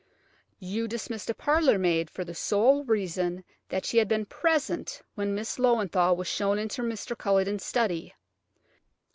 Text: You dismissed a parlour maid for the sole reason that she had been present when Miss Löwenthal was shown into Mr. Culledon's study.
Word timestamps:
You 0.57 0.87
dismissed 0.87 1.29
a 1.29 1.35
parlour 1.35 1.77
maid 1.77 2.09
for 2.09 2.23
the 2.25 2.33
sole 2.33 2.83
reason 2.85 3.43
that 3.69 3.85
she 3.85 3.99
had 3.99 4.07
been 4.07 4.25
present 4.25 5.03
when 5.13 5.35
Miss 5.35 5.57
Löwenthal 5.59 6.15
was 6.17 6.27
shown 6.27 6.57
into 6.57 6.81
Mr. 6.81 7.15
Culledon's 7.15 7.63
study. 7.63 8.15